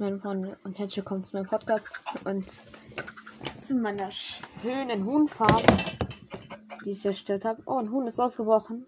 meine 0.00 0.18
Freunde 0.18 0.56
und 0.64 0.78
herzlich 0.78 0.96
willkommen 0.96 1.22
zu 1.22 1.36
meinem 1.36 1.46
Podcast 1.46 2.00
und 2.24 2.46
zu 3.52 3.74
meiner 3.74 4.10
schönen 4.10 5.04
Huhnfarm, 5.04 5.62
die 6.86 6.92
ich 6.92 7.04
erstellt 7.04 7.44
habe. 7.44 7.62
Oh, 7.66 7.76
ein 7.76 7.90
Huhn 7.90 8.06
ist 8.06 8.18
ausgebrochen. 8.18 8.86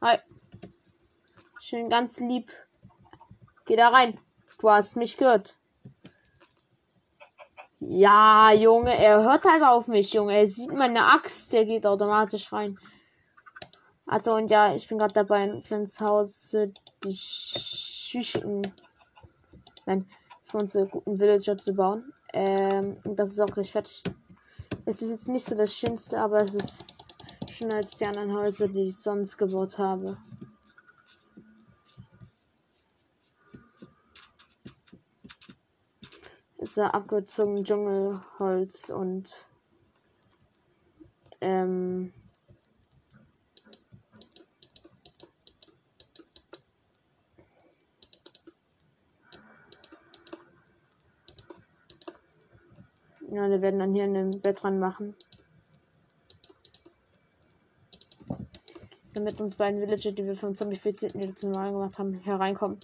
Hi. 0.00 0.18
Schön 1.58 1.90
ganz 1.90 2.20
lieb. 2.20 2.52
Geh 3.66 3.74
da 3.74 3.88
rein. 3.88 4.20
Du 4.60 4.70
hast 4.70 4.94
mich 4.94 5.16
gehört. 5.16 5.56
Ja, 7.80 8.52
Junge, 8.52 8.96
er 8.96 9.24
hört 9.24 9.44
halt 9.44 9.64
auf 9.64 9.88
mich, 9.88 10.12
Junge. 10.12 10.36
Er 10.36 10.46
sieht 10.46 10.72
meine 10.72 11.04
Axt, 11.04 11.52
der 11.52 11.66
geht 11.66 11.84
automatisch 11.84 12.52
rein. 12.52 12.78
Also 14.06 14.36
und 14.36 14.52
ja, 14.52 14.72
ich 14.72 14.86
bin 14.86 14.98
gerade 14.98 15.14
dabei, 15.14 15.42
ein 15.42 15.64
kleines 15.64 16.00
Haus 16.00 16.56
die 17.02 17.12
Schüchen 17.12 18.72
Nein, 19.86 20.06
für 20.44 20.58
unsere 20.58 20.86
guten 20.86 21.18
Villager 21.18 21.58
zu 21.58 21.74
bauen. 21.74 22.12
Ähm, 22.32 22.96
das 23.04 23.30
ist 23.30 23.40
auch 23.40 23.52
gleich 23.52 23.72
fertig. 23.72 24.02
Es 24.86 25.02
ist 25.02 25.10
jetzt 25.10 25.28
nicht 25.28 25.44
so 25.44 25.54
das 25.54 25.74
Schönste, 25.74 26.18
aber 26.18 26.42
es 26.42 26.54
ist 26.54 26.86
schöner 27.48 27.76
als 27.76 27.96
die 27.96 28.06
anderen 28.06 28.32
Häuser, 28.32 28.68
die 28.68 28.84
ich 28.84 28.96
sonst 28.96 29.36
gebaut 29.36 29.78
habe. 29.78 30.16
Es 36.58 36.70
ist 36.70 36.76
ja 36.76 36.88
abgezogen 36.88 37.62
Dschungelholz 37.62 38.88
und 38.88 39.46
ähm, 41.42 42.12
Ja, 53.34 53.50
wir 53.50 53.62
werden 53.62 53.80
dann 53.80 53.94
hier 53.94 54.04
ein 54.04 54.40
Bett 54.40 54.62
dran 54.62 54.78
machen. 54.78 55.16
Damit 59.12 59.40
uns 59.40 59.56
beiden 59.56 59.80
Villager, 59.80 60.12
die 60.12 60.24
wir 60.24 60.36
vom 60.36 60.54
Zombifizierten 60.54 61.34
zum 61.34 61.50
Mal 61.50 61.72
gemacht 61.72 61.98
haben, 61.98 62.14
hereinkommen. 62.20 62.78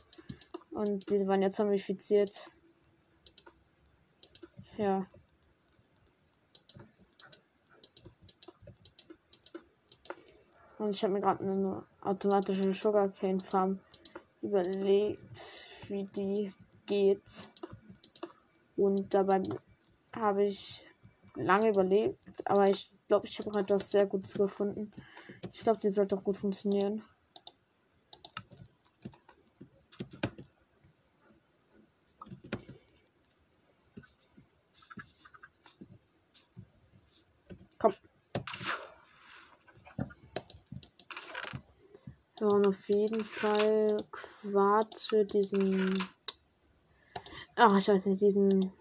Und 0.73 1.09
diese 1.09 1.29
waren 1.29 1.41
ja 1.41 1.53
zombifiziert. 1.53 2.51
Ja. 4.77 5.07
Und 10.79 10.97
ich 10.97 11.05
habe 11.05 11.13
mir 11.13 11.21
gerade 11.21 11.45
eine 11.45 11.85
automatische 12.01 12.73
Sugarcane 12.73 13.39
Farm 13.39 13.79
überlegt, 14.43 15.69
wie 15.87 16.07
die 16.07 16.53
geht. 16.87 17.49
Und 18.77 19.15
dabei 19.15 19.43
habe 20.15 20.45
ich 20.45 20.85
lange 21.35 21.69
überlegt, 21.69 22.19
aber 22.45 22.69
ich 22.69 22.93
glaube, 23.09 23.27
ich 23.27 23.39
habe 23.39 23.61
etwas 23.61 23.91
sehr 23.91 24.07
Gutes 24.07 24.35
gefunden. 24.35 24.91
Ich 25.53 25.61
glaube, 25.61 25.81
die 25.81 25.91
sollte 25.91 26.17
auch 26.17 26.25
gut 26.25 26.37
funktionieren. 26.37 27.03
Komm. 37.79 37.95
Ja, 42.41 42.47
und 42.47 42.67
auf 42.67 42.89
jeden 42.89 43.25
Fall 43.25 43.97
Quarz 44.11 45.15
diesen. 45.33 46.09
Ach, 47.57 47.77
ich 47.79 47.89
weiß 47.89 48.07
nicht, 48.07 48.21
diesen 48.21 48.73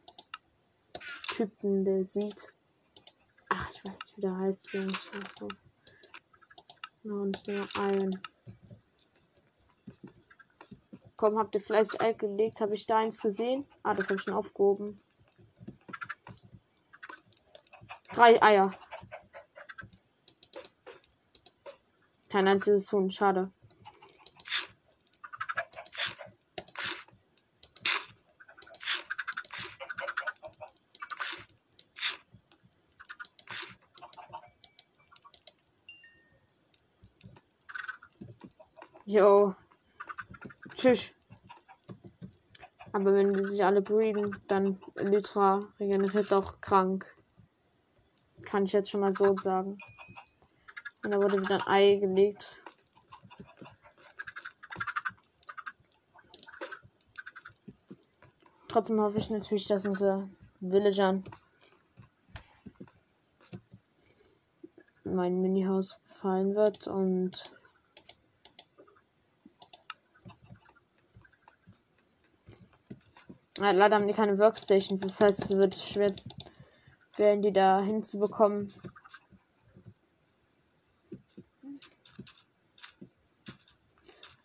Typen, 1.39 1.85
der 1.85 2.03
sieht. 2.03 2.51
Ach, 3.47 3.69
ich 3.71 3.85
weiß 3.85 3.97
nicht, 3.97 4.17
wie 4.17 4.21
der 4.21 4.37
heißt. 4.37 4.73
Ja, 4.73 4.85
ich 4.87 5.13
weiß 5.13 5.35
drauf. 5.35 5.51
und 7.05 7.47
nur 7.47 7.69
ein. 7.77 8.21
Komm, 11.15 11.37
habt 11.37 11.55
ihr 11.55 11.61
fleißig 11.61 12.01
Ei 12.01 12.11
gelegt? 12.11 12.59
Habe 12.59 12.75
ich 12.75 12.85
da 12.87 12.97
eins 12.97 13.21
gesehen? 13.21 13.65
Ah, 13.83 13.93
das 13.93 14.09
habe 14.09 14.15
ich 14.15 14.23
schon 14.23 14.33
aufgehoben. 14.33 14.99
Drei 18.11 18.41
Eier. 18.43 18.77
Kein 22.27 22.49
einziges 22.49 22.91
Huhn, 22.91 23.09
schade. 23.09 23.49
Jo. 39.09 39.55
Tschüss. 40.75 41.15
Aber 42.91 43.11
wenn 43.15 43.33
die 43.33 43.41
sich 43.41 43.65
alle 43.65 43.81
breeden, 43.81 44.39
dann 44.47 44.79
Lytra 44.93 45.67
regeneriert 45.79 46.31
auch 46.31 46.61
krank. 46.61 47.07
Kann 48.43 48.65
ich 48.65 48.71
jetzt 48.71 48.91
schon 48.91 49.01
mal 49.01 49.11
so 49.11 49.35
sagen. 49.35 49.79
Und 51.03 51.09
da 51.09 51.17
wurde 51.17 51.41
wieder 51.41 51.55
ein 51.55 51.95
Ei 51.95 51.95
gelegt. 51.95 52.63
Trotzdem 58.67 59.01
hoffe 59.01 59.17
ich 59.17 59.31
natürlich, 59.31 59.65
dass 59.65 59.87
unsere 59.87 60.29
Villagern 60.59 61.23
mein 65.03 65.41
Mini-Haus 65.41 65.99
gefallen 66.03 66.53
wird 66.53 66.85
und 66.85 67.58
leider 73.59 73.95
haben 73.95 74.07
die 74.07 74.13
keine 74.13 74.39
Workstations. 74.39 75.01
Das 75.01 75.19
heißt, 75.19 75.43
es 75.43 75.49
wird 75.57 75.75
schwer 75.75 76.13
werden, 77.17 77.41
die 77.41 77.53
da 77.53 77.81
hinzubekommen. 77.81 78.73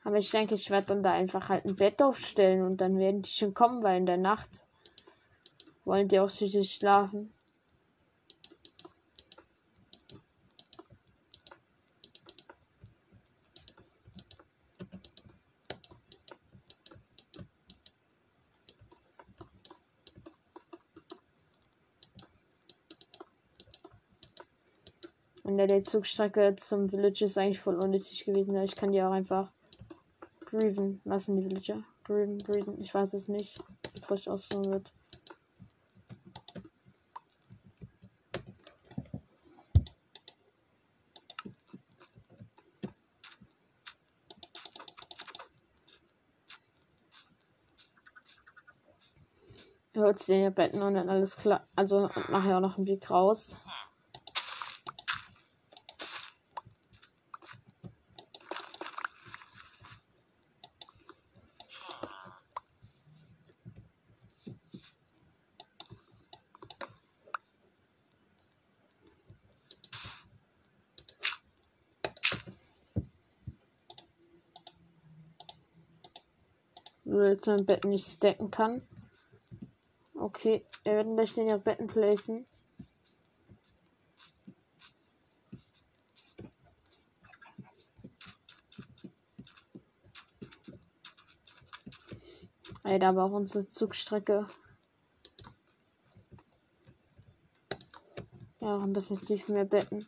Aber 0.03 0.19
ich 0.19 0.31
denke, 0.31 0.55
ich 0.55 0.71
werde 0.71 0.89
dann 0.89 1.03
da 1.03 1.13
einfach 1.13 1.49
halt 1.49 1.65
ein 1.65 1.77
Bett 1.77 2.03
aufstellen 2.03 2.63
und 2.63 2.81
dann 2.81 2.99
werden 2.99 3.23
die 3.23 3.31
schon 3.31 3.55
kommen, 3.55 3.83
weil 3.83 3.97
in 3.97 4.07
der 4.07 4.19
Nacht 4.19 4.65
wollen 5.85 6.09
die 6.09 6.21
auch 6.21 6.29
süßig 6.29 6.75
schlafen. 6.75 7.33
Und 25.45 25.59
der, 25.59 25.83
Zugstrecke 25.83 26.57
zum 26.57 26.89
Village 26.89 27.27
ist 27.27 27.37
eigentlich 27.37 27.61
voll 27.61 27.77
unnötig 27.77 28.25
gewesen. 28.25 28.57
Ich 28.63 28.77
kann 28.77 28.93
die 28.93 29.03
auch 29.03 29.13
einfach 29.13 29.53
breathen 30.47 31.03
lassen, 31.05 31.37
die 31.37 31.45
Villager. 31.45 31.85
Breathen, 32.03 32.39
breathen. 32.39 32.81
Ich 32.81 32.95
weiß 32.95 33.13
es 33.13 33.29
nicht, 33.29 33.59
wie 33.93 33.99
es 33.99 34.11
richtig 34.11 34.31
ausführen 34.31 34.65
wird. 34.73 34.93
Hört 49.93 50.27
den 50.27 50.55
Betten 50.55 50.81
und 50.81 50.95
dann 50.95 51.11
alles 51.11 51.37
klar. 51.37 51.69
Also 51.77 52.09
nachher 52.31 52.57
auch 52.57 52.61
noch 52.63 52.79
einen 52.79 52.87
Weg 52.87 53.11
raus. 53.11 53.59
Nur 77.15 77.29
jetzt 77.29 77.47
mein 77.47 77.65
Bett 77.65 77.85
nicht 77.85 78.05
stacken 78.05 78.51
kann. 78.51 78.83
Okay, 80.15 80.67
wir 80.83 80.95
werden 80.95 81.15
gleich 81.15 81.33
den 81.33 81.47
ja 81.47 81.59
Betten 81.59 81.87
placen. 81.87 82.45
Ey, 92.83 92.99
da 92.99 93.17
auch 93.17 93.31
unsere 93.31 93.69
Zugstrecke. 93.69 94.49
Ja, 98.59 98.75
und 98.75 98.95
definitiv 98.95 99.47
mehr 99.47 99.65
Betten. 99.65 100.05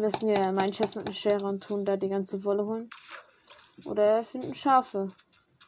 Müssen 0.00 0.28
wir 0.28 0.52
meinen 0.52 0.72
Chef 0.72 0.96
mit 0.96 1.06
einer 1.06 1.14
Schere 1.14 1.46
und 1.46 1.62
tun 1.62 1.84
da 1.84 1.96
die 1.96 2.08
ganze 2.08 2.44
Wolle 2.44 2.66
holen. 2.66 2.90
Oder 3.84 4.24
finden 4.24 4.54
Schafe. 4.54 5.12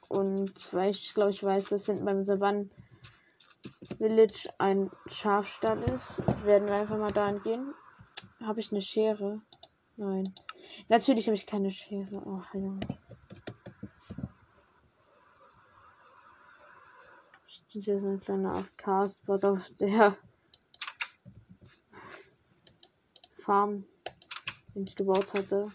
Und 0.09 0.73
weil 0.73 0.91
ich 0.91 1.15
glaube, 1.15 1.31
ich 1.31 1.43
weiß, 1.43 1.69
dass 1.71 1.87
hinten 1.87 2.05
beim 2.05 2.25
Savannen 2.25 2.71
Village 3.99 4.49
ein 4.59 4.91
Schafstall 5.07 5.83
ist, 5.85 6.23
werden 6.45 6.69
wir 6.69 6.75
einfach 6.75 6.99
mal 6.99 7.13
dahin 7.13 7.43
gehen. 7.43 7.75
Habe 8.43 8.61
ich 8.61 8.71
eine 8.73 8.81
Schere? 8.81 9.43
Nein. 9.97 10.35
Natürlich 10.89 11.27
habe 11.27 11.37
ich 11.37 11.47
keine 11.47 11.71
Schere. 11.71 12.23
Ach 12.27 12.55
ja. 12.55 12.79
Steht 17.47 17.85
hier 17.85 17.99
so 17.99 18.09
ein 18.09 18.21
kleiner 18.21 18.55
AFK-Spot 18.55 19.49
auf 19.49 19.71
der 19.81 20.17
Farm, 23.35 23.85
den 24.77 24.85
ich 24.85 24.95
gebaut 24.95 25.33
hatte. 25.33 25.73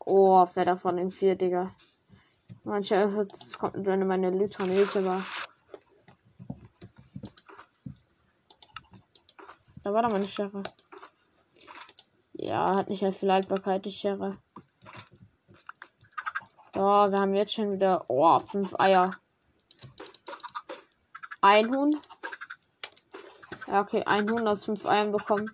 Oh, 0.00 0.46
wer 0.54 0.64
davon 0.64 0.98
in 0.98 1.10
vier, 1.10 1.34
Digga. 1.34 1.74
Manche, 2.64 3.26
das 3.28 3.58
kommt 3.58 3.76
in 3.88 4.06
meine 4.06 4.30
Lytra 4.30 4.66
nicht, 4.66 4.94
aber. 4.96 5.24
Da 9.82 9.92
war 9.92 10.02
doch 10.02 10.10
meine 10.10 10.28
Schere. 10.28 10.62
Ja, 12.34 12.76
hat 12.76 12.90
nicht 12.90 13.00
mehr 13.00 13.12
viel 13.12 13.32
Haltbarkeit, 13.32 13.86
die 13.86 13.90
Schere. 13.90 14.36
Oh, 16.74 17.10
wir 17.10 17.18
haben 17.18 17.34
jetzt 17.34 17.54
schon 17.54 17.72
wieder. 17.72 18.04
Oh, 18.08 18.38
fünf 18.38 18.74
Eier. 18.78 19.16
Ein 21.40 21.70
Huhn. 21.70 22.00
Ja, 23.68 23.82
okay, 23.82 24.02
ein 24.06 24.30
Huhn 24.30 24.48
aus 24.48 24.64
fünf 24.64 24.86
Eiern 24.86 25.12
bekommen. 25.12 25.50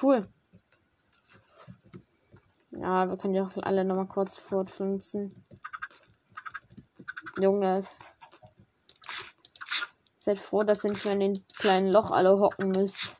Cool. 0.00 0.28
Ja, 2.70 3.08
wir 3.08 3.16
können 3.16 3.34
ja 3.34 3.44
auch 3.44 3.56
alle 3.60 3.84
nochmal 3.84 4.06
kurz 4.06 4.36
fortpflanzen. 4.36 5.44
Junge. 7.40 7.84
Seid 10.18 10.38
froh, 10.38 10.62
dass 10.62 10.84
ihr 10.84 10.90
nicht 10.90 11.04
mehr 11.04 11.14
in 11.14 11.20
den 11.20 11.46
kleinen 11.58 11.90
Loch 11.90 12.12
alle 12.12 12.38
hocken 12.38 12.70
müsst. 12.70 13.16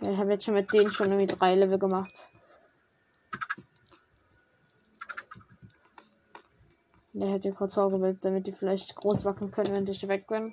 Ich 0.00 0.18
habe 0.18 0.32
jetzt 0.32 0.44
schon 0.44 0.54
mit 0.54 0.72
denen 0.72 0.90
schon 0.90 1.12
irgendwie 1.12 1.32
drei 1.32 1.54
Level 1.54 1.78
gemacht. 1.78 2.31
Der 7.22 7.30
hätte 7.30 7.52
kurz 7.52 7.74
vorgebildet, 7.74 8.24
damit 8.24 8.48
die 8.48 8.52
vielleicht 8.52 8.96
groß 8.96 9.24
wackeln 9.24 9.52
können, 9.52 9.72
wenn 9.72 9.86
ich 9.86 10.08
weg 10.08 10.26
bin. 10.26 10.52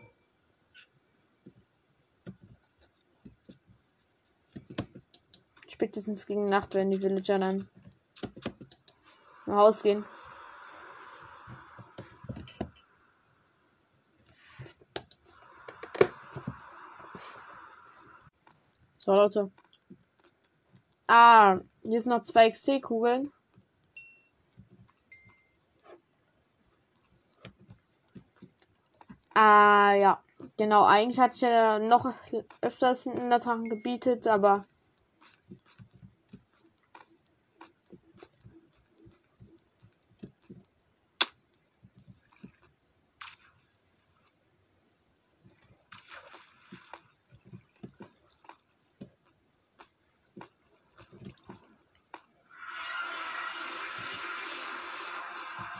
Spätestens 5.67 6.27
gegen 6.27 6.47
Nacht 6.47 6.75
werden 6.75 6.91
die 6.91 7.01
Villager 7.01 7.39
dann 7.39 7.67
im 9.47 9.55
Haus 9.55 9.81
gehen. 9.81 10.05
So, 18.95 19.13
Leute. 19.13 19.51
Ah, 21.07 21.61
hier 21.81 21.99
sind 21.99 22.11
noch 22.11 22.21
zwei 22.21 22.51
XP-Kugeln. 22.51 23.33
Ah, 29.41 29.93
ja. 29.95 30.21
Genau, 30.57 30.83
eigentlich 30.83 31.17
hatte 31.19 31.35
ich 31.35 31.41
ja 31.41 31.79
noch 31.79 32.13
öfters 32.61 33.05
in 33.05 33.29
der 33.29 33.39
Drachen 33.39 33.69
gebietet, 33.69 34.27
aber 34.27 34.65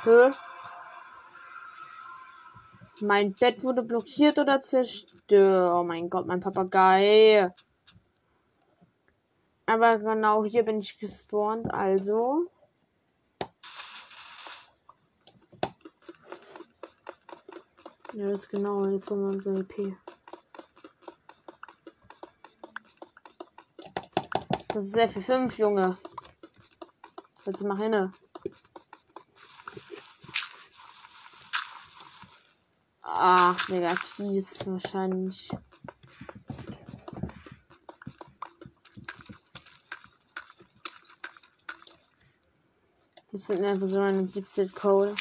Hä? 0.03 0.31
Mein 3.01 3.33
Bett 3.33 3.63
wurde 3.63 3.81
blockiert 3.81 4.39
oder 4.39 4.59
zerstört. 4.61 5.73
Oh 5.75 5.83
mein 5.83 6.09
Gott, 6.09 6.27
mein 6.27 6.39
Papagei. 6.39 7.53
Aber 9.65 9.99
genau 9.99 10.43
hier 10.43 10.63
bin 10.63 10.79
ich 10.79 10.97
gespawnt, 10.97 11.71
also. 11.73 12.49
Ja, 18.13 18.31
das 18.31 18.41
ist 18.41 18.49
genau. 18.49 18.85
Jetzt 18.87 19.09
holen 19.09 19.21
wir 19.21 19.29
unser 19.29 19.55
EP. 19.55 19.95
Das 24.73 24.85
ist 24.85 24.97
F5, 24.97 25.57
Junge. 25.57 25.97
Jetzt 27.45 27.63
mach 27.63 27.77
hinne. 27.77 28.11
Ach, 33.21 33.65
Digga, 33.65 33.97
Kies 33.97 34.65
wahrscheinlich. 34.65 35.51
Das 43.33 43.41
sind 43.41 43.65
einfach 43.65 43.87
so 43.87 43.99
eine 43.99 44.23
Deep 44.23 44.45
Coal. 44.73 45.15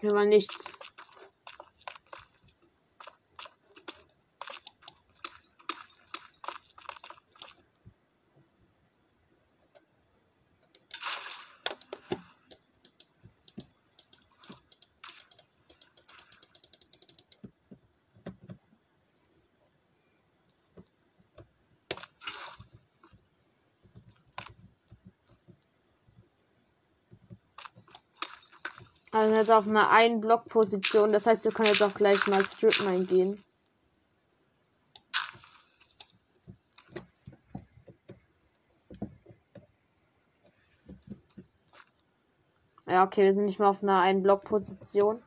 Hier 0.00 0.14
war 0.14 0.24
nichts. 0.24 0.72
Also 29.12 29.29
jetzt 29.40 29.50
auf 29.50 29.66
einer 29.66 29.90
einen 29.90 30.20
Block 30.20 30.46
Position. 30.46 31.12
Das 31.12 31.26
heißt, 31.26 31.44
wir 31.44 31.52
können 31.52 31.68
jetzt 31.68 31.82
auch 31.82 31.94
gleich 31.94 32.26
mal 32.26 32.44
Strip 32.44 32.80
Mine 32.80 33.04
gehen. 33.04 33.44
Ja, 42.86 43.04
okay, 43.04 43.24
wir 43.24 43.32
sind 43.32 43.46
nicht 43.46 43.58
mehr 43.60 43.68
auf 43.68 43.82
einer 43.82 44.00
einen 44.00 44.22
Block 44.22 44.44
Position. 44.44 45.22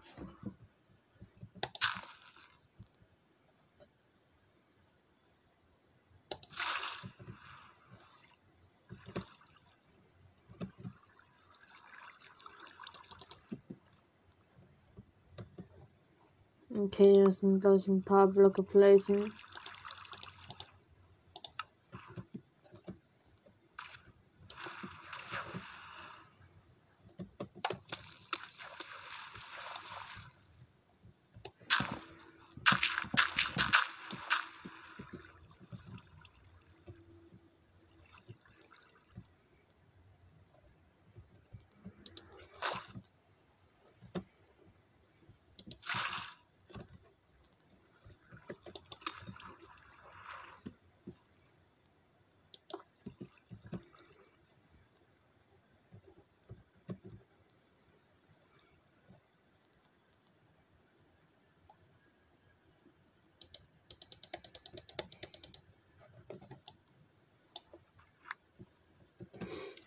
Okay, 16.86 17.14
hier 17.14 17.32
sind 17.32 17.62
gleich 17.62 17.88
ein 17.88 18.04
paar 18.04 18.28
Blöcke 18.28 18.62
placen. 18.62 19.32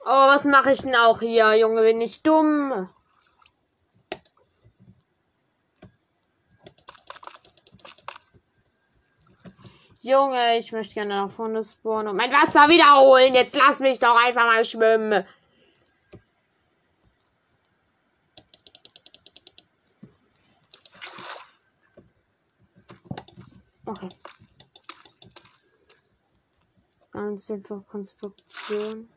Oh, 0.08 0.28
was 0.28 0.44
mache 0.44 0.70
ich 0.70 0.82
denn 0.82 0.94
auch 0.94 1.18
hier, 1.18 1.52
Junge? 1.54 1.82
Bin 1.82 2.00
ich 2.00 2.22
dumm? 2.22 2.88
Junge, 10.00 10.58
ich 10.58 10.70
möchte 10.70 10.94
gerne 10.94 11.16
nach 11.16 11.30
vorne 11.32 11.60
spawnen 11.64 12.06
und 12.06 12.16
mein 12.16 12.30
Wasser 12.30 12.68
wiederholen. 12.68 13.34
Jetzt 13.34 13.56
lass 13.56 13.80
mich 13.80 13.98
doch 13.98 14.16
einfach 14.16 14.44
mal 14.44 14.64
schwimmen. 14.64 15.26
Okay. 23.86 24.08
Ganz 27.10 27.50
einfach 27.50 27.84
Konstruktion. 27.88 29.08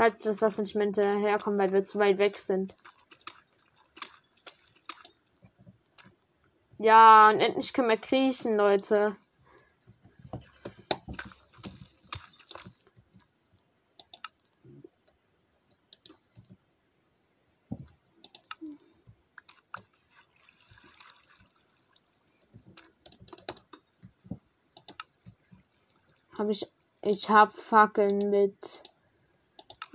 Halt 0.00 0.24
das 0.24 0.40
Wasser 0.40 0.62
nicht 0.62 0.74
mehr 0.74 0.86
hinterherkommen, 0.86 1.60
weil 1.60 1.74
wir 1.74 1.84
zu 1.84 1.98
weit 1.98 2.16
weg 2.16 2.38
sind. 2.38 2.74
Ja, 6.78 7.28
und 7.28 7.40
endlich 7.40 7.74
können 7.74 7.90
wir 7.90 7.98
kriechen, 7.98 8.56
Leute. 8.56 9.14
Habe 26.38 26.52
ich. 26.52 26.66
Ich 27.02 27.28
habe 27.28 27.50
Fackeln 27.50 28.30
mit. 28.30 28.89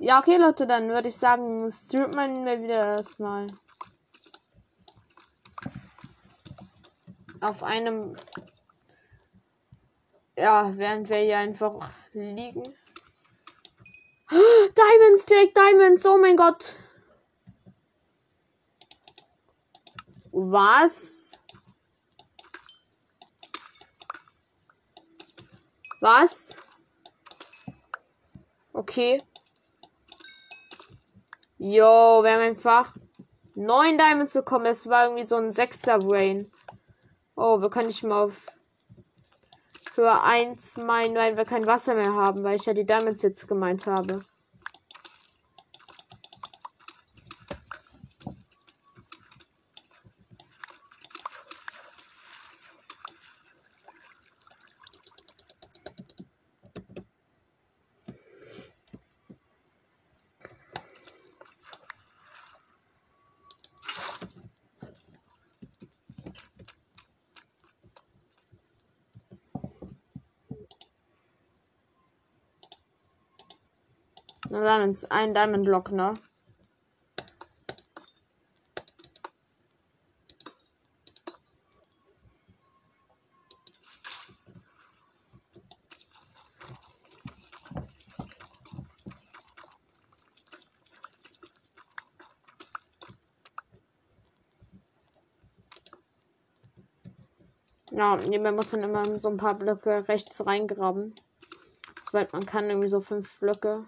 Ja, 0.06 0.20
okay, 0.20 0.38
Leute, 0.38 0.68
dann 0.68 0.90
würde 0.90 1.08
ich 1.08 1.18
sagen, 1.18 1.68
streamen 1.72 2.46
wir 2.46 2.62
wieder 2.62 2.98
erstmal. 2.98 3.48
Auf 7.42 7.64
einem. 7.64 8.16
Ja, 10.38 10.72
während 10.78 11.10
wir 11.10 11.18
hier 11.18 11.40
einfach 11.40 11.90
liegen. 12.14 12.62
Diamonds, 14.30 15.26
direkt 15.26 15.58
Diamonds, 15.58 16.06
oh 16.06 16.20
mein 16.20 16.38
Gott. 16.38 16.78
Was? 20.32 21.32
Was? 26.00 26.56
Okay. 28.72 29.20
Jo, 31.68 32.22
wir 32.22 32.34
haben 32.34 32.42
einfach 32.42 32.94
neun 33.56 33.98
Diamonds 33.98 34.34
bekommen. 34.34 34.68
Es 34.68 34.88
war 34.88 35.06
irgendwie 35.06 35.26
so 35.26 35.38
ein 35.38 35.52
sechster 35.52 35.98
Brain. 35.98 36.52
Oh, 37.36 37.60
wir 37.60 37.72
können 37.72 37.88
nicht 37.88 38.04
mal 38.04 38.26
auf 38.26 38.46
Höhe 39.96 40.22
1 40.22 40.78
meinen, 40.78 41.16
weil 41.16 41.38
wir 41.38 41.46
kein 41.46 41.66
Wasser 41.66 41.96
mehr 41.96 42.14
haben, 42.14 42.44
weil 42.44 42.58
ich 42.58 42.68
ja 42.68 42.76
die 42.76 42.86
Diamonds 42.86 43.24
jetzt 43.24 43.48
gemeint 43.48 43.88
habe. 43.88 44.24
Na 74.50 74.60
dann 74.62 74.90
ist 74.90 75.12
ein 75.12 75.34
Diamond 75.34 75.66
Block, 75.66 75.92
ne? 75.92 76.14
Ja, 97.92 98.18
man 98.18 98.56
muss 98.56 98.72
dann 98.72 98.84
immer 98.84 99.20
so 99.20 99.30
ein 99.30 99.38
paar 99.38 99.56
Blöcke 99.56 100.08
rechts 100.08 100.46
reingraben. 100.46 101.16
Soweit 102.04 102.34
man 102.34 102.46
kann, 102.46 102.70
irgendwie 102.70 102.90
so 102.90 103.00
fünf 103.00 103.40
Blöcke. 103.40 103.86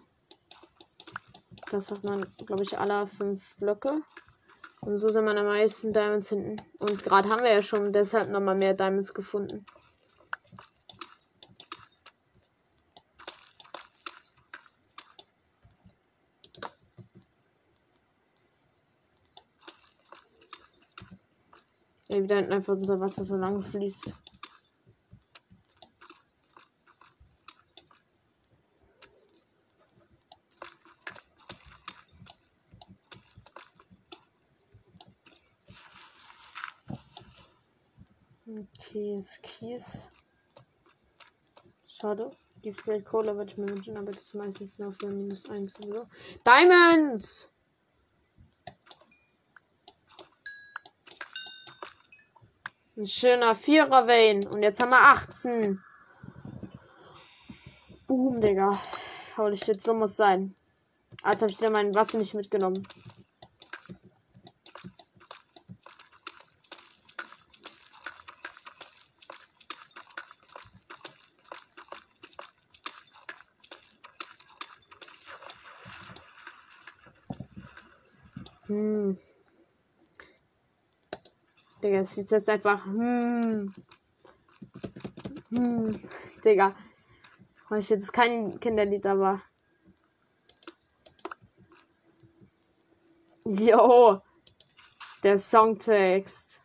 Das 1.69 1.91
hat 1.91 2.03
man, 2.03 2.25
glaube 2.45 2.63
ich, 2.63 2.77
alle 2.77 3.05
fünf 3.05 3.57
Blöcke. 3.57 4.01
Und 4.79 4.97
so 4.99 5.09
sind 5.09 5.25
man 5.25 5.37
am 5.37 5.47
meisten 5.47 5.91
Diamonds 5.91 6.29
hinten. 6.29 6.55
Und 6.79 7.03
gerade 7.03 7.29
haben 7.29 7.43
wir 7.43 7.51
ja 7.51 7.61
schon 7.61 7.91
deshalb 7.91 8.29
nochmal 8.29 8.55
mehr 8.55 8.73
Diamonds 8.73 9.13
gefunden. 9.13 9.65
Ja, 22.07 22.23
wieder 22.23 22.37
hinten 22.37 22.53
einfach 22.53 22.75
unser 22.75 23.01
Wasser 23.01 23.25
so 23.25 23.35
lang 23.35 23.61
fließt. 23.61 24.13
Kies, 38.79 39.41
Kies. 39.41 40.09
Schade. 41.85 42.31
Gibt 42.61 42.87
es 42.87 43.05
Kohle, 43.05 43.35
würde 43.35 43.51
ich 43.51 43.57
mir 43.57 43.69
wünschen, 43.69 43.97
aber 43.97 44.11
das 44.11 44.23
ist 44.23 44.35
meistens 44.35 44.79
nur 44.79 44.91
für 44.91 45.07
minus 45.07 45.49
1 45.49 45.79
oder 45.79 45.99
so. 45.99 46.07
Diamonds! 46.45 47.51
Ein 52.95 53.05
schöner 53.05 53.53
Vierer 53.53 54.07
Vayne. 54.07 54.49
Und 54.49 54.63
jetzt 54.63 54.79
haben 54.79 54.89
wir 54.89 55.01
18. 55.01 55.83
Boom, 58.07 58.41
Digga. 58.41 58.81
Holy 59.35 59.57
shit, 59.57 59.81
so 59.81 59.93
muss 59.93 60.15
sein. 60.15 60.55
Als 61.21 61.41
habe 61.41 61.51
ich 61.51 61.59
wieder 61.59 61.69
mein 61.69 61.93
Wasser 61.93 62.17
nicht 62.17 62.33
mitgenommen. 62.33 62.87
Hm. 78.67 79.17
Digga, 81.81 81.99
es 81.99 82.17
ist 82.17 82.31
jetzt 82.31 82.49
einfach. 82.49 82.85
Hm. 82.85 83.73
Hm. 85.49 86.01
Digga. 86.43 86.75
Ich 87.77 87.89
jetzt 87.89 88.11
kein 88.11 88.59
Kinderlied, 88.59 89.05
aber. 89.05 89.41
Jo. 93.45 94.21
Der 95.23 95.37
Songtext. 95.37 96.61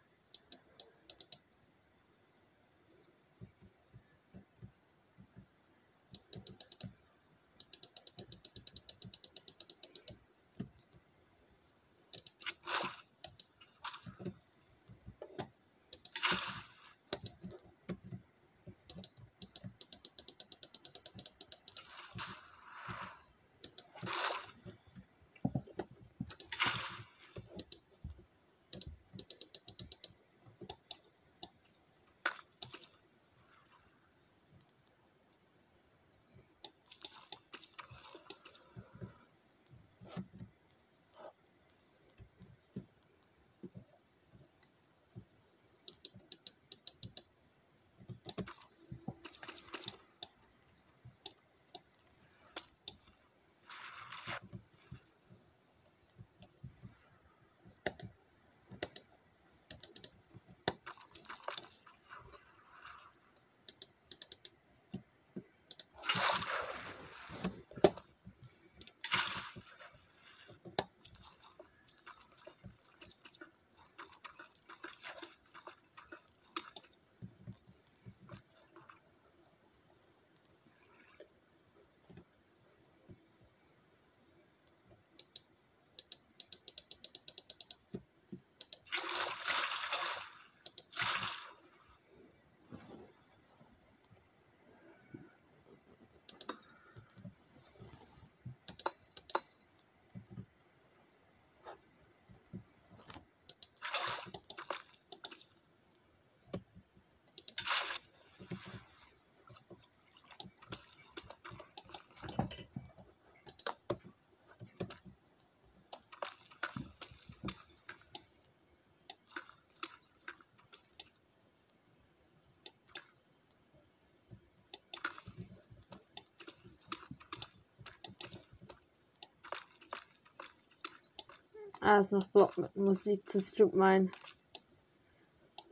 Ah, 131.84 131.98
es 131.98 132.12
macht 132.12 132.32
Bock 132.32 132.56
mit 132.58 132.76
Musik 132.76 133.28
zu 133.28 133.40
streamen. 133.40 134.12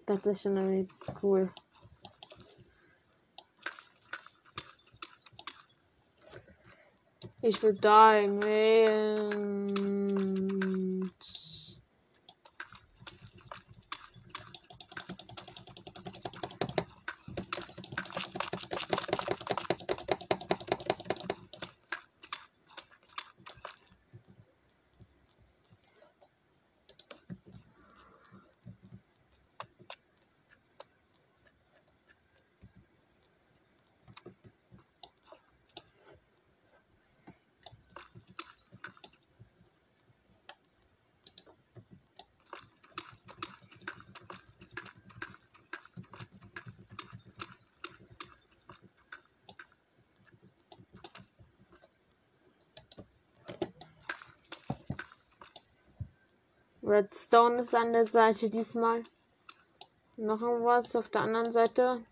Das 0.06 0.26
ist 0.26 0.42
schon 0.42 0.56
irgendwie 0.56 0.88
cool. 1.22 1.52
Ich 7.42 7.62
will 7.62 7.74
Dying 7.74 8.42
wählen. 8.42 10.09
Redstone 56.90 57.60
ist 57.60 57.72
an 57.72 57.92
der 57.92 58.04
Seite 58.04 58.50
diesmal. 58.50 59.04
Noch 60.16 60.42
irgendwas 60.42 60.96
auf 60.96 61.08
der 61.08 61.20
anderen 61.22 61.52
Seite. 61.52 62.04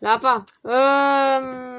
Lava. 0.00 0.46
Ähm. 0.64 1.69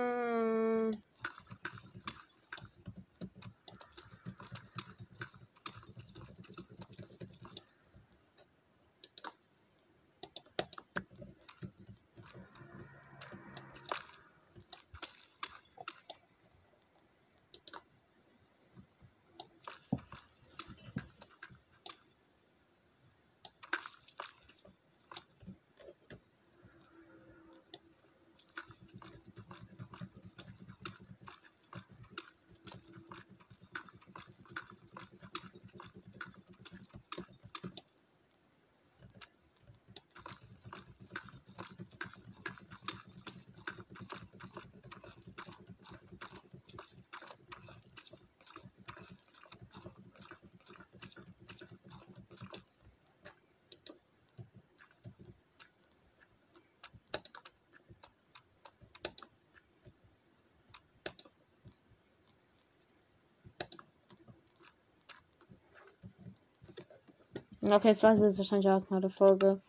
Okay, 67.63 67.89
das 67.89 68.03
war 68.03 68.15
jetzt 68.15 68.37
wahrscheinlich 68.37 68.65
erstmal 68.67 69.01
der 69.01 69.09
Folge. 69.09 69.61